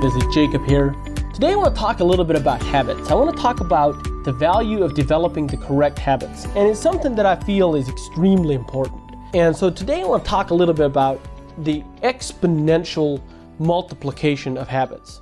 This 0.00 0.14
is 0.14 0.24
Jacob 0.32 0.64
here. 0.64 0.96
Today 1.34 1.52
I 1.52 1.56
want 1.56 1.74
to 1.74 1.78
talk 1.78 2.00
a 2.00 2.04
little 2.04 2.24
bit 2.24 2.34
about 2.34 2.62
habits. 2.62 3.10
I 3.10 3.14
want 3.14 3.36
to 3.36 3.42
talk 3.42 3.60
about 3.60 4.02
the 4.24 4.32
value 4.32 4.82
of 4.82 4.94
developing 4.94 5.46
the 5.46 5.58
correct 5.58 5.98
habits. 5.98 6.46
And 6.56 6.66
it's 6.66 6.80
something 6.80 7.14
that 7.16 7.26
I 7.26 7.36
feel 7.36 7.74
is 7.74 7.86
extremely 7.86 8.54
important. 8.54 9.02
And 9.34 9.54
so 9.54 9.68
today 9.68 10.00
I 10.00 10.06
want 10.06 10.24
to 10.24 10.30
talk 10.30 10.52
a 10.52 10.54
little 10.54 10.72
bit 10.72 10.86
about 10.86 11.20
the 11.58 11.82
exponential 12.02 13.22
multiplication 13.58 14.56
of 14.56 14.68
habits. 14.68 15.20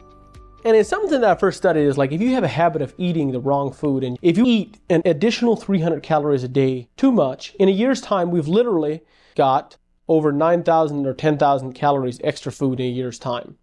And 0.64 0.76
it's 0.76 0.88
something 0.88 1.20
that 1.22 1.28
I 1.28 1.34
first 1.34 1.58
studied 1.58 1.82
is 1.82 1.98
like 1.98 2.12
if 2.12 2.20
you 2.20 2.32
have 2.34 2.44
a 2.44 2.48
habit 2.48 2.80
of 2.80 2.94
eating 2.98 3.32
the 3.32 3.40
wrong 3.40 3.72
food 3.72 4.04
and 4.04 4.16
if 4.22 4.38
you 4.38 4.44
eat 4.46 4.78
an 4.90 5.02
additional 5.04 5.56
300 5.56 6.04
calories 6.04 6.44
a 6.44 6.48
day 6.48 6.88
too 6.96 7.10
much, 7.10 7.52
in 7.58 7.68
a 7.68 7.72
year's 7.72 8.00
time 8.00 8.30
we've 8.30 8.46
literally 8.46 9.00
got 9.34 9.76
over 10.06 10.30
9,000 10.30 11.04
or 11.04 11.14
10,000 11.14 11.72
calories 11.72 12.20
extra 12.22 12.52
food 12.52 12.78
in 12.78 12.86
a 12.86 12.90
year's 12.90 13.18
time. 13.18 13.58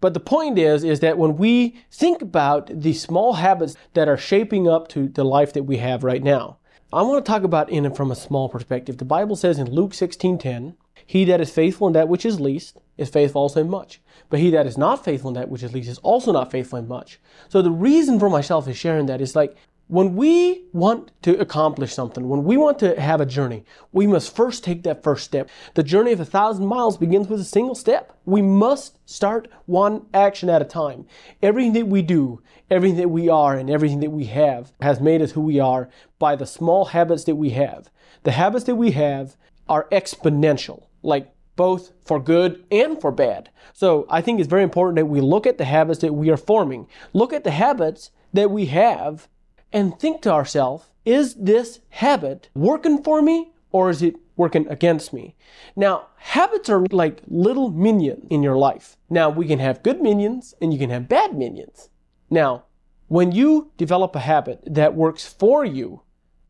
But 0.00 0.14
the 0.14 0.20
point 0.20 0.58
is, 0.58 0.84
is 0.84 1.00
that 1.00 1.18
when 1.18 1.36
we 1.36 1.76
think 1.90 2.22
about 2.22 2.70
the 2.80 2.92
small 2.92 3.34
habits 3.34 3.76
that 3.94 4.08
are 4.08 4.16
shaping 4.16 4.68
up 4.68 4.88
to 4.88 5.08
the 5.08 5.24
life 5.24 5.52
that 5.52 5.64
we 5.64 5.78
have 5.78 6.04
right 6.04 6.22
now, 6.22 6.58
I 6.92 7.02
want 7.02 7.24
to 7.24 7.28
talk 7.28 7.42
about 7.42 7.70
in 7.70 7.92
from 7.92 8.10
a 8.10 8.16
small 8.16 8.48
perspective. 8.48 8.98
The 8.98 9.04
Bible 9.04 9.34
says 9.34 9.58
in 9.58 9.70
Luke 9.70 9.94
16:10, 9.94 10.74
"He 11.04 11.24
that 11.24 11.40
is 11.40 11.50
faithful 11.50 11.88
in 11.88 11.92
that 11.94 12.08
which 12.08 12.24
is 12.24 12.40
least 12.40 12.78
is 12.96 13.08
faithful 13.08 13.42
also 13.42 13.60
in 13.60 13.68
much, 13.68 14.00
but 14.30 14.38
he 14.38 14.50
that 14.50 14.66
is 14.66 14.78
not 14.78 15.04
faithful 15.04 15.28
in 15.28 15.34
that 15.34 15.48
which 15.48 15.64
is 15.64 15.74
least 15.74 15.88
is 15.88 15.98
also 15.98 16.30
not 16.32 16.52
faithful 16.52 16.78
in 16.78 16.86
much." 16.86 17.20
So 17.48 17.62
the 17.62 17.70
reason 17.70 18.20
for 18.20 18.30
myself 18.30 18.68
is 18.68 18.76
sharing 18.76 19.06
that 19.06 19.20
is 19.20 19.34
like 19.34 19.56
when 19.94 20.16
we 20.16 20.64
want 20.72 21.12
to 21.22 21.38
accomplish 21.38 21.94
something, 21.94 22.28
when 22.28 22.42
we 22.42 22.56
want 22.56 22.80
to 22.80 23.00
have 23.00 23.20
a 23.20 23.26
journey, 23.26 23.64
we 23.92 24.08
must 24.08 24.34
first 24.34 24.64
take 24.64 24.82
that 24.82 25.04
first 25.04 25.24
step. 25.24 25.48
The 25.74 25.84
journey 25.84 26.10
of 26.10 26.18
a 26.18 26.24
thousand 26.24 26.66
miles 26.66 26.96
begins 26.96 27.28
with 27.28 27.40
a 27.40 27.44
single 27.44 27.76
step. 27.76 28.12
We 28.24 28.42
must 28.42 28.98
start 29.08 29.46
one 29.66 30.06
action 30.12 30.50
at 30.50 30.60
a 30.60 30.64
time. 30.64 31.06
Everything 31.44 31.74
that 31.74 31.86
we 31.86 32.02
do, 32.02 32.42
everything 32.68 32.98
that 32.98 33.10
we 33.10 33.28
are, 33.28 33.56
and 33.56 33.70
everything 33.70 34.00
that 34.00 34.10
we 34.10 34.24
have 34.24 34.72
has 34.80 34.98
made 34.98 35.22
us 35.22 35.30
who 35.30 35.42
we 35.42 35.60
are 35.60 35.88
by 36.18 36.34
the 36.34 36.44
small 36.44 36.86
habits 36.86 37.22
that 37.24 37.36
we 37.36 37.50
have. 37.50 37.88
The 38.24 38.32
habits 38.32 38.64
that 38.64 38.74
we 38.74 38.90
have 38.90 39.36
are 39.68 39.88
exponential, 39.92 40.86
like 41.04 41.32
both 41.54 41.92
for 42.04 42.18
good 42.18 42.64
and 42.72 43.00
for 43.00 43.12
bad. 43.12 43.48
So 43.72 44.06
I 44.10 44.22
think 44.22 44.40
it's 44.40 44.48
very 44.48 44.64
important 44.64 44.96
that 44.96 45.06
we 45.06 45.20
look 45.20 45.46
at 45.46 45.56
the 45.56 45.66
habits 45.66 46.00
that 46.00 46.14
we 46.14 46.30
are 46.30 46.36
forming. 46.36 46.88
Look 47.12 47.32
at 47.32 47.44
the 47.44 47.52
habits 47.52 48.10
that 48.32 48.50
we 48.50 48.66
have 48.66 49.28
and 49.74 49.98
think 49.98 50.22
to 50.22 50.32
ourselves, 50.32 50.90
is 51.04 51.34
this 51.34 51.80
habit 51.90 52.48
working 52.54 53.02
for 53.02 53.20
me 53.20 53.52
or 53.72 53.90
is 53.90 54.00
it 54.00 54.14
working 54.36 54.66
against 54.68 55.12
me? 55.12 55.34
Now, 55.74 56.06
habits 56.16 56.70
are 56.70 56.86
like 56.90 57.20
little 57.26 57.70
minions 57.70 58.26
in 58.30 58.42
your 58.42 58.56
life. 58.56 58.96
Now, 59.10 59.28
we 59.28 59.46
can 59.46 59.58
have 59.58 59.82
good 59.82 60.00
minions 60.00 60.54
and 60.62 60.72
you 60.72 60.78
can 60.78 60.90
have 60.90 61.08
bad 61.08 61.36
minions. 61.36 61.90
Now, 62.30 62.64
when 63.08 63.32
you 63.32 63.72
develop 63.76 64.14
a 64.14 64.20
habit 64.20 64.62
that 64.64 64.94
works 64.94 65.26
for 65.26 65.64
you, 65.64 66.02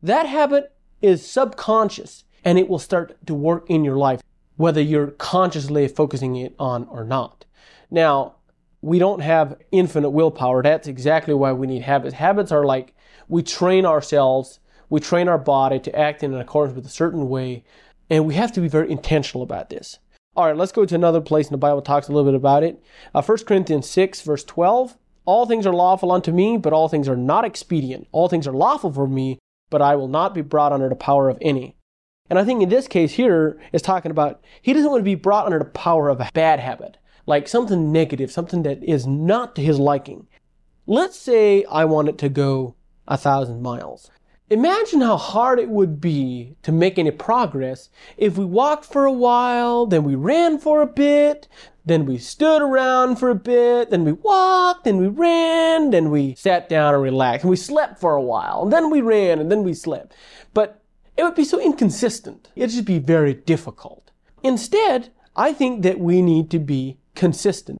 that 0.03 0.27
habit 0.27 0.73
is 1.01 1.27
subconscious 1.29 2.23
and 2.43 2.59
it 2.59 2.69
will 2.69 2.79
start 2.79 3.17
to 3.25 3.33
work 3.33 3.65
in 3.69 3.83
your 3.83 3.97
life, 3.97 4.21
whether 4.55 4.81
you're 4.81 5.07
consciously 5.07 5.87
focusing 5.87 6.35
it 6.35 6.55
on 6.59 6.87
or 6.89 7.03
not. 7.03 7.45
Now, 7.89 8.35
we 8.85 8.99
don't 8.99 9.21
have 9.21 9.57
infinite 9.71 10.11
willpower. 10.11 10.61
That's 10.61 10.87
exactly 10.87 11.33
why 11.33 11.53
we 11.53 11.65
need 11.65 11.81
habits. 11.81 12.13
Habits 12.13 12.51
are 12.51 12.63
like 12.63 12.93
we 13.27 13.41
train 13.41 13.83
ourselves, 13.83 14.59
we 14.91 14.99
train 14.99 15.27
our 15.27 15.39
body 15.39 15.79
to 15.79 15.99
act 15.99 16.21
in 16.21 16.35
accordance 16.35 16.75
with 16.75 16.85
a 16.85 16.89
certain 16.89 17.27
way, 17.27 17.63
and 18.11 18.27
we 18.27 18.35
have 18.35 18.51
to 18.51 18.61
be 18.61 18.67
very 18.67 18.91
intentional 18.91 19.41
about 19.41 19.71
this. 19.71 19.97
All 20.35 20.45
right, 20.45 20.55
let's 20.55 20.71
go 20.71 20.85
to 20.85 20.93
another 20.93 21.19
place 21.19 21.47
in 21.47 21.53
the 21.53 21.57
Bible 21.57 21.81
talks 21.81 22.07
a 22.07 22.11
little 22.11 22.31
bit 22.31 22.37
about 22.37 22.61
it. 22.61 22.79
Uh, 23.15 23.23
1 23.23 23.37
Corinthians 23.45 23.89
6, 23.89 24.21
verse 24.21 24.43
12. 24.43 24.95
All 25.25 25.47
things 25.47 25.65
are 25.65 25.73
lawful 25.73 26.11
unto 26.11 26.31
me, 26.31 26.55
but 26.55 26.71
all 26.71 26.87
things 26.87 27.09
are 27.09 27.17
not 27.17 27.43
expedient. 27.43 28.07
All 28.11 28.29
things 28.29 28.47
are 28.47 28.53
lawful 28.53 28.93
for 28.93 29.07
me, 29.07 29.39
but 29.71 29.81
I 29.81 29.95
will 29.95 30.07
not 30.07 30.35
be 30.35 30.41
brought 30.41 30.71
under 30.71 30.89
the 30.89 30.95
power 30.95 31.27
of 31.27 31.39
any. 31.41 31.75
And 32.29 32.37
I 32.37 32.43
think 32.43 32.61
in 32.61 32.69
this 32.69 32.87
case 32.87 33.13
here 33.13 33.59
is 33.73 33.81
talking 33.81 34.11
about 34.11 34.43
he 34.61 34.73
doesn't 34.73 34.91
want 34.91 34.99
to 34.99 35.05
be 35.05 35.15
brought 35.15 35.45
under 35.45 35.57
the 35.57 35.65
power 35.65 36.09
of 36.09 36.21
a 36.21 36.29
bad 36.35 36.59
habit, 36.59 36.97
like 37.25 37.47
something 37.47 37.91
negative, 37.91 38.31
something 38.31 38.63
that 38.63 38.83
is 38.83 39.07
not 39.07 39.55
to 39.55 39.61
his 39.61 39.79
liking. 39.79 40.27
Let's 40.87 41.17
say 41.17 41.63
I 41.65 41.85
want 41.85 42.09
it 42.09 42.17
to 42.19 42.29
go 42.29 42.75
a 43.07 43.17
thousand 43.17 43.61
miles. 43.61 44.11
Imagine 44.49 45.01
how 45.01 45.17
hard 45.17 45.57
it 45.57 45.69
would 45.69 45.99
be 45.99 46.55
to 46.61 46.71
make 46.71 46.99
any 46.99 47.09
progress 47.09 47.89
if 48.15 48.37
we 48.37 48.45
walked 48.45 48.85
for 48.85 49.05
a 49.05 49.11
while, 49.11 49.87
then 49.87 50.03
we 50.03 50.13
ran 50.13 50.59
for 50.59 50.83
a 50.83 50.87
bit, 50.87 51.47
then 51.83 52.05
we 52.05 52.19
stood 52.19 52.61
around 52.61 53.15
for 53.15 53.31
a 53.31 53.35
bit, 53.35 53.89
then 53.89 54.05
we 54.05 54.11
walked, 54.11 54.83
then 54.83 54.97
we 54.97 55.07
ran, 55.07 55.89
then 55.89 56.11
we 56.11 56.35
sat 56.35 56.69
down 56.69 56.93
and 56.93 57.01
relaxed, 57.01 57.43
and 57.43 57.49
we 57.49 57.55
slept 57.55 57.99
for 57.99 58.13
a 58.13 58.21
while, 58.21 58.61
and 58.61 58.71
then 58.71 58.91
we 58.91 59.01
ran, 59.01 59.39
and 59.39 59.51
then 59.51 59.63
we 59.63 59.73
slept. 59.73 60.13
But 60.53 60.79
it 61.17 61.23
would 61.23 61.33
be 61.33 61.43
so 61.43 61.59
inconsistent. 61.59 62.49
It'd 62.55 62.69
just 62.69 62.85
be 62.85 62.99
very 62.99 63.33
difficult. 63.33 64.11
Instead, 64.43 65.09
I 65.35 65.53
think 65.53 65.81
that 65.81 65.99
we 65.99 66.21
need 66.21 66.51
to 66.51 66.59
be 66.59 66.97
consistent 67.15 67.79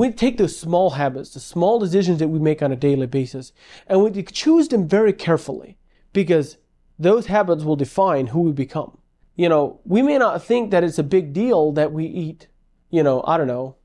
we 0.00 0.10
take 0.10 0.38
those 0.38 0.56
small 0.56 0.90
habits, 0.90 1.34
the 1.34 1.40
small 1.40 1.78
decisions 1.78 2.20
that 2.20 2.28
we 2.28 2.38
make 2.38 2.62
on 2.62 2.72
a 2.72 2.76
daily 2.76 3.06
basis, 3.06 3.52
and 3.86 4.02
we 4.02 4.22
choose 4.22 4.68
them 4.68 4.88
very 4.88 5.12
carefully 5.12 5.76
because 6.14 6.56
those 6.98 7.26
habits 7.26 7.64
will 7.64 7.76
define 7.76 8.28
who 8.28 8.40
we 8.40 8.52
become. 8.52 8.96
You 9.36 9.50
know, 9.50 9.80
we 9.84 10.00
may 10.00 10.16
not 10.16 10.42
think 10.42 10.70
that 10.70 10.84
it's 10.84 10.98
a 10.98 11.02
big 11.02 11.34
deal 11.34 11.72
that 11.72 11.92
we 11.92 12.06
eat, 12.06 12.48
you 12.88 13.02
know, 13.02 13.22
I 13.26 13.36
don't 13.36 13.46
know. 13.46 13.76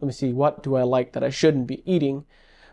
Let 0.00 0.06
me 0.06 0.12
see, 0.12 0.32
what 0.32 0.62
do 0.62 0.74
I 0.74 0.82
like 0.82 1.12
that 1.12 1.24
I 1.24 1.30
shouldn't 1.30 1.68
be 1.68 1.82
eating? 1.90 2.24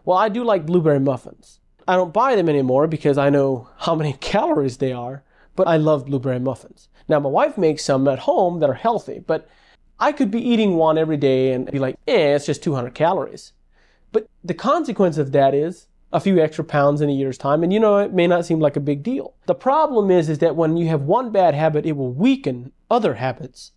Well, 0.04 0.18
I 0.18 0.28
do 0.28 0.44
like 0.44 0.66
blueberry 0.66 1.00
muffins. 1.00 1.62
I 1.88 1.96
don't 1.96 2.14
buy 2.14 2.36
them 2.36 2.50
anymore 2.50 2.88
because 2.88 3.18
I 3.18 3.30
know 3.30 3.70
how 3.78 3.96
many 3.96 4.14
calories 4.20 4.78
they 4.78 4.92
are, 4.92 5.24
but 5.56 5.68
I 5.70 5.78
love 5.78 6.06
blueberry 6.06 6.40
muffins. 6.40 6.90
Now, 7.08 7.22
my 7.22 7.30
wife 7.30 7.58
makes 7.58 7.86
some 7.86 8.08
at 8.08 8.20
home 8.20 8.60
that 8.60 8.70
are 8.70 8.74
healthy, 8.74 9.20
but 9.20 9.48
I 10.00 10.14
could 10.14 10.32
be 10.32 10.42
eating 10.42 10.76
one 10.76 10.98
every 10.98 11.18
day 11.18 11.52
and 11.52 11.70
be 11.70 11.80
like, 11.80 11.98
eh, 12.08 12.36
it's 12.36 12.46
just 12.46 12.64
200 12.64 12.94
calories. 12.94 13.52
But 14.12 14.28
the 14.44 14.54
consequence 14.54 15.18
of 15.18 15.34
that 15.34 15.54
is 15.54 15.88
a 16.14 16.20
few 16.20 16.40
extra 16.40 16.64
pounds 16.64 17.02
in 17.02 17.10
a 17.10 17.14
year's 17.14 17.38
time. 17.38 17.64
And 17.64 17.74
you 17.74 17.80
know, 17.80 17.98
it 17.98 18.14
may 18.14 18.26
not 18.26 18.46
seem 18.46 18.60
like 18.60 18.76
a 18.76 18.82
big 18.82 19.04
deal. 19.04 19.36
The 19.46 19.56
problem 19.56 20.10
is, 20.10 20.30
is 20.30 20.40
that 20.40 20.56
when 20.56 20.78
you 20.78 20.88
have 20.88 21.02
one 21.02 21.32
bad 21.32 21.54
habit, 21.54 21.86
it 21.86 21.98
will 21.98 22.12
weaken 22.12 22.72
other 22.90 23.16
habits. 23.16 23.74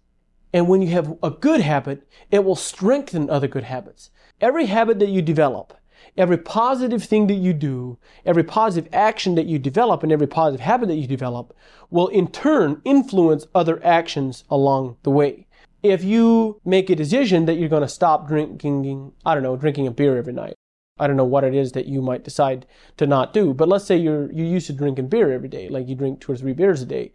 And 0.53 0.69
when 0.69 0.81
you 0.81 0.89
have 0.89 1.19
a 1.23 1.31
good 1.31 1.61
habit, 1.61 2.07
it 2.31 2.45
will 2.45 2.57
strengthen 2.57 3.29
other 3.29 3.49
good 3.49 3.65
habits. 3.65 4.11
Every 4.41 4.67
habit 4.67 4.99
that 5.01 5.09
you 5.09 5.23
develop, 5.23 5.77
every 6.17 6.39
positive 6.39 7.03
thing 7.03 7.27
that 7.27 7.35
you 7.35 7.53
do, 7.53 7.99
every 8.25 8.45
positive 8.45 8.93
action 8.93 9.35
that 9.35 9.47
you 9.47 9.59
develop, 9.59 10.03
and 10.03 10.13
every 10.13 10.27
positive 10.27 10.61
habit 10.61 10.89
that 10.89 10.97
you 10.97 11.07
develop 11.07 11.55
will 11.91 12.09
in 12.09 12.29
turn 12.29 12.81
influence 12.85 13.47
other 13.55 13.83
actions 13.85 14.45
along 14.51 14.97
the 15.03 15.11
way 15.11 15.47
if 15.83 16.05
you 16.05 16.61
make 16.65 16.91
a 16.91 16.97
decision 16.97 17.47
that 17.47 17.55
you're 17.55 17.69
going 17.69 17.83
to 17.83 17.89
stop 17.89 18.29
drinking, 18.29 19.13
I 19.27 19.35
don't 19.35 19.43
know, 19.43 19.57
drinking 19.57 19.87
a 19.87 19.91
beer 19.91 20.17
every 20.17 20.33
night. 20.33 20.55
I 20.99 21.07
don't 21.07 21.17
know 21.17 21.25
what 21.25 21.45
it 21.45 21.55
is 21.55 21.73
that 21.73 21.87
you 21.87 22.01
might 22.01 22.23
decide 22.23 22.67
to 22.99 23.07
not 23.07 23.33
do, 23.33 23.55
but 23.55 23.69
let's 23.69 23.85
say 23.85 23.97
you're 23.97 24.31
you're 24.31 24.47
used 24.47 24.67
to 24.69 24.73
drinking 24.73 25.09
beer 25.09 25.33
every 25.33 25.49
day, 25.49 25.69
like 25.69 25.89
you 25.89 25.95
drink 25.95 26.21
two 26.21 26.33
or 26.33 26.37
three 26.37 26.53
beers 26.53 26.83
a 26.83 26.87
day. 26.87 27.13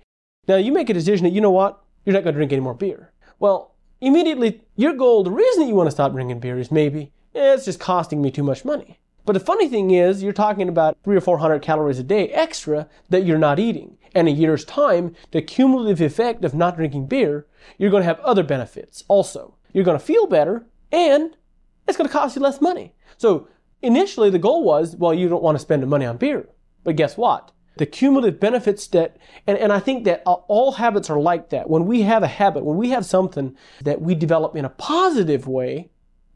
Now 0.48 0.58
you 0.58 0.72
make 0.72 0.90
a 0.90 0.94
decision 0.94 1.24
that 1.24 1.34
you 1.34 1.42
know 1.42 1.52
what, 1.52 1.81
you're 2.04 2.14
not 2.14 2.24
going 2.24 2.34
to 2.34 2.40
drink 2.40 2.52
any 2.52 2.62
more 2.62 2.74
beer. 2.74 3.12
Well, 3.40 3.75
immediately 4.02 4.62
your 4.75 4.94
goal, 4.94 5.24
the 5.24 5.31
reason 5.31 5.62
that 5.62 5.69
you 5.69 5.75
want 5.75 5.88
to 5.88 5.92
stop 5.92 6.12
drinking 6.12 6.40
beer 6.40 6.60
is 6.60 6.72
maybe 6.72 7.12
eh, 7.36 7.54
it's 7.54 7.66
just 7.66 7.80
costing 7.80 8.22
me 8.22 8.31
too 8.31 8.44
much 8.44 8.66
money. 8.66 9.00
But 9.25 9.34
the 9.34 9.42
funny 9.42 9.68
thing 9.68 9.92
is, 9.92 10.24
you're 10.24 10.34
talking 10.34 10.69
about 10.69 10.98
three 11.04 11.18
or 11.18 11.22
four 11.22 11.38
hundred 11.38 11.62
calories 11.62 12.00
a 12.00 12.04
day 12.04 12.30
extra 12.30 12.88
that 13.10 13.25
you're 13.25 13.38
not 13.38 13.60
eating. 13.60 13.96
And 14.13 14.27
a 14.27 14.31
year's 14.31 14.65
time, 14.65 15.15
the 15.31 15.42
cumulative 15.42 16.01
effect 16.01 16.44
of 16.45 16.54
not 16.54 16.75
drinking 16.75 17.07
beer, 17.07 17.48
you're 17.77 17.92
going 17.92 18.01
to 18.01 18.07
have 18.07 18.19
other 18.21 18.44
benefits 18.44 19.04
also. 19.07 19.56
You're 19.74 19.83
going 19.83 20.00
to 20.00 20.06
feel 20.06 20.27
better 20.27 20.65
and 20.92 21.36
it's 21.88 21.98
going 21.98 22.07
to 22.07 22.13
cost 22.13 22.36
you 22.36 22.42
less 22.42 22.62
money. 22.62 22.94
So 23.18 23.48
initially 23.81 24.30
the 24.30 24.39
goal 24.39 24.63
was, 24.63 24.95
well, 24.95 25.13
you 25.13 25.30
don't 25.30 25.44
want 25.44 25.56
to 25.56 25.62
spend 25.62 25.83
the 25.83 25.88
money 25.88 26.06
on 26.06 26.18
beer. 26.18 26.50
But 26.83 26.95
guess 26.95 27.18
what? 27.18 27.51
the 27.77 27.86
cumulative 27.86 28.39
benefits 28.39 28.88
that, 28.88 29.18
and, 29.45 29.57
and 29.57 29.71
I 29.71 29.80
think 29.80 30.04
that 30.06 30.24
uh, 30.25 30.33
all 30.48 30.74
habits 30.74 31.09
are 31.09 31.19
like 31.19 31.50
that. 31.50 31.69
When 31.69 31.86
we 31.86 32.01
have 32.01 32.24
a 32.24 32.27
habit, 32.27 32.65
when 32.65 32.77
we 32.77 32.89
have 32.89 33.06
something 33.06 33.56
that 33.83 34.01
we 34.01 34.15
develop 34.15 34.56
in 34.56 34.65
a 34.65 34.69
positive 34.69 35.48
way, 35.48 35.89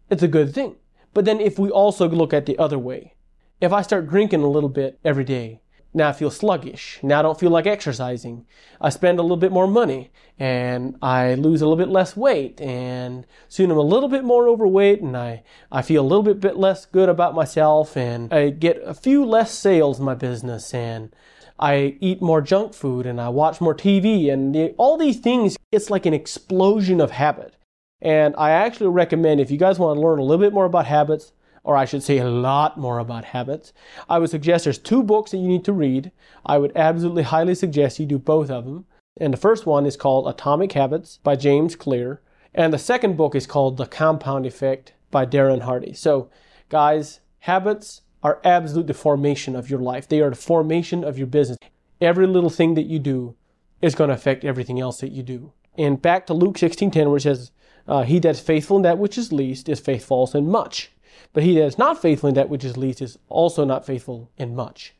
it's 0.10 0.24
a 0.24 0.28
good 0.28 0.54
thing. 0.54 0.76
But 1.14 1.26
then 1.26 1.40
if 1.40 1.60
we 1.60 1.70
also 1.70 2.08
look 2.08 2.34
at 2.34 2.46
the 2.46 2.58
other 2.58 2.80
way, 2.80 3.16
if 3.60 3.74
I 3.74 3.82
start 3.82 4.10
drinking 4.10 4.42
a 4.42 4.50
little 4.50 4.70
bit 4.70 5.00
every 5.04 5.24
day, 5.24 5.61
now 5.94 6.10
I 6.10 6.14
feel 6.14 6.32
sluggish. 6.32 7.00
Now 7.04 7.20
I 7.20 7.22
don't 7.22 7.40
feel 7.40 7.52
like 7.52 7.68
exercising. 7.68 8.46
I 8.80 8.90
spend 8.90 9.20
a 9.20 9.22
little 9.22 9.38
bit 9.38 9.52
more 9.52 9.68
money 9.68 10.12
and 10.40 10.98
I 11.02 11.34
lose 11.34 11.62
a 11.62 11.66
little 11.66 11.78
bit 11.78 11.92
less 11.92 12.16
weight 12.16 12.62
and 12.62 13.26
soon 13.50 13.72
I'm 13.72 13.78
a 13.78 13.82
little 13.82 14.08
bit 14.08 14.24
more 14.24 14.48
overweight 14.48 15.02
and 15.02 15.18
I, 15.18 15.44
I 15.72 15.82
feel 15.82 16.02
a 16.02 16.08
little 16.08 16.24
bit, 16.24 16.40
bit 16.40 16.56
less 16.56 16.86
good 16.86 17.10
about 17.10 17.36
myself 17.36 17.98
and 17.98 18.34
I 18.34 18.50
get 18.50 18.82
a 18.84 18.94
few 18.94 19.26
less 19.26 19.52
sales 19.52 20.00
in 20.00 20.06
my 20.06 20.16
business 20.16 20.74
and 20.74 21.14
I 21.60 21.98
eat 22.00 22.22
more 22.22 22.42
junk 22.42 22.74
food 22.74 23.06
and 23.06 23.20
I 23.20 23.30
watch 23.30 23.60
more 23.60 23.76
TV 23.76 24.32
and 24.32 24.56
the, 24.56 24.74
all 24.78 24.98
these 24.98 25.20
things, 25.20 25.58
it's 25.72 25.90
like 25.90 26.06
an 26.06 26.14
explosion 26.14 27.02
of 27.02 27.12
habit. 27.12 27.56
And 28.02 28.34
I 28.38 28.52
actually 28.52 28.90
recommend 28.90 29.42
if 29.42 29.52
you 29.52 29.58
guys 29.58 29.78
want 29.78 29.98
to 29.98 30.02
learn 30.02 30.20
a 30.20 30.24
little 30.24 30.44
bit 30.44 30.54
more 30.54 30.66
about 30.66 30.88
habits, 30.88 31.34
or 31.64 31.76
I 31.76 31.86
should 31.86 32.04
say 32.04 32.18
a 32.18 32.30
lot 32.30 32.78
more 32.78 33.00
about 33.00 33.26
habits, 33.26 33.74
I 34.10 34.20
would 34.20 34.30
suggest 34.30 34.64
there's 34.64 34.78
two 34.78 35.04
books 35.04 35.32
that 35.32 35.38
you 35.38 35.48
need 35.48 35.66
to 35.66 35.74
read. 35.74 36.12
I 36.46 36.58
would 36.58 36.72
absolutely 36.76 37.24
highly 37.24 37.56
suggest 37.56 38.00
you 38.00 38.06
do 38.06 38.18
both 38.18 38.50
of 38.50 38.66
them. 38.66 38.86
And 39.18 39.34
the 39.34 39.38
first 39.38 39.66
one 39.66 39.86
is 39.86 39.98
called 39.98 40.28
Atomic 40.28 40.72
Habits 40.72 41.20
by 41.24 41.36
James 41.36 41.76
Clear. 41.76 42.22
And 42.54 42.74
the 42.74 42.80
second 42.80 43.18
book 43.18 43.36
is 43.36 43.46
called 43.46 43.78
The 43.78 43.86
Compound 43.86 44.46
Effect 44.46 44.94
by 45.12 45.26
Darren 45.26 45.62
Hardy. 45.62 45.94
So, 45.94 46.30
guys, 46.70 47.20
habits 47.40 48.02
are 48.24 48.42
absolute 48.44 48.88
the 48.88 48.94
formation 48.94 49.56
of 49.56 49.70
your 49.70 49.80
life. 49.80 50.08
They 50.08 50.22
are 50.22 50.30
the 50.30 50.36
formation 50.36 51.04
of 51.04 51.18
your 51.18 51.28
business. 51.28 51.58
Every 52.00 52.28
little 52.28 52.50
thing 52.50 52.76
that 52.76 52.86
you 52.86 53.00
do 53.00 53.36
is 53.82 53.96
going 53.96 54.10
to 54.10 54.16
affect 54.16 54.44
everything 54.44 54.80
else 54.80 55.00
that 55.00 55.12
you 55.12 55.24
do. 55.24 55.54
And 55.78 56.02
back 56.02 56.28
to 56.28 56.34
Luke 56.34 56.58
16:10, 56.58 57.08
where 57.08 57.18
it 57.18 57.22
says, 57.22 57.52
uh, 57.88 58.04
"He 58.04 58.20
that 58.20 58.30
is 58.30 58.40
faithful 58.40 58.78
in 58.78 58.84
that 58.84 58.98
which 58.98 59.18
is 59.18 59.32
least 59.32 59.70
is 59.70 59.80
faithful 59.80 60.18
also 60.18 60.38
in 60.38 60.50
much." 60.50 60.92
But 61.34 61.44
he 61.44 61.56
that 61.56 61.66
is 61.66 61.78
not 61.78 62.02
faithful 62.02 62.30
in 62.30 62.36
that 62.36 62.50
which 62.50 62.64
is 62.64 62.78
least 62.78 63.02
is 63.02 63.18
also 63.30 63.66
not 63.66 63.86
faithful 63.86 64.30
in 64.38 64.56
much. 64.56 64.94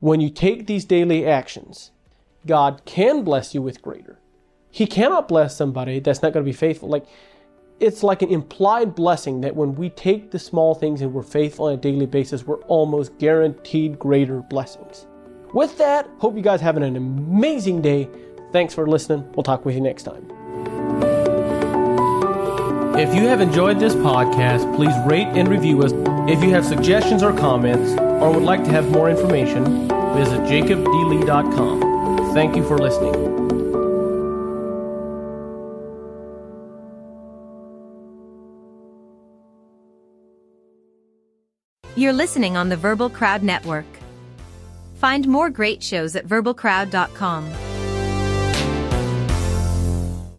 When 0.00 0.20
you 0.20 0.30
take 0.30 0.66
these 0.66 0.84
daily 0.84 1.26
actions, 1.26 1.90
God 2.46 2.82
can 2.84 3.24
bless 3.24 3.54
you 3.54 3.62
with 3.62 3.82
greater. 3.82 4.18
He 4.70 4.86
cannot 4.86 5.28
bless 5.28 5.56
somebody 5.56 6.00
that's 6.00 6.22
not 6.22 6.32
going 6.32 6.44
to 6.44 6.50
be 6.50 6.56
faithful. 6.56 6.88
Like, 6.88 7.06
it's 7.80 8.02
like 8.02 8.22
an 8.22 8.30
implied 8.30 8.94
blessing 8.94 9.40
that 9.42 9.54
when 9.54 9.74
we 9.74 9.90
take 9.90 10.30
the 10.30 10.38
small 10.38 10.74
things 10.74 11.02
and 11.02 11.12
we're 11.12 11.22
faithful 11.22 11.66
on 11.66 11.74
a 11.74 11.76
daily 11.76 12.06
basis, 12.06 12.46
we're 12.46 12.60
almost 12.62 13.16
guaranteed 13.18 13.98
greater 13.98 14.40
blessings. 14.42 15.06
With 15.52 15.76
that, 15.78 16.08
hope 16.18 16.36
you 16.36 16.42
guys 16.42 16.60
having 16.60 16.82
an 16.82 16.96
amazing 16.96 17.82
day. 17.82 18.08
Thanks 18.52 18.74
for 18.74 18.86
listening. 18.86 19.30
We'll 19.34 19.44
talk 19.44 19.64
with 19.64 19.74
you 19.74 19.80
next 19.80 20.04
time. 20.04 20.35
If 22.98 23.14
you 23.14 23.28
have 23.28 23.42
enjoyed 23.42 23.78
this 23.78 23.94
podcast, 23.94 24.74
please 24.74 24.94
rate 25.04 25.26
and 25.26 25.48
review 25.48 25.82
us. 25.82 25.92
If 26.32 26.42
you 26.42 26.48
have 26.50 26.64
suggestions 26.64 27.22
or 27.22 27.30
comments, 27.30 27.92
or 28.00 28.32
would 28.32 28.42
like 28.42 28.64
to 28.64 28.70
have 28.70 28.88
more 28.90 29.10
information, 29.10 29.64
visit 30.16 30.40
jacobdlee.com. 30.48 32.32
Thank 32.32 32.56
you 32.56 32.66
for 32.66 32.78
listening. 32.78 33.14
You're 41.96 42.14
listening 42.14 42.56
on 42.56 42.70
the 42.70 42.76
Verbal 42.78 43.10
Crowd 43.10 43.42
Network. 43.42 43.84
Find 44.94 45.28
more 45.28 45.50
great 45.50 45.82
shows 45.82 46.16
at 46.16 46.26
verbalcrowd.com. 46.26 47.65